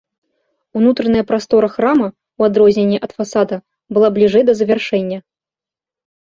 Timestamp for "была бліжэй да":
3.93-4.59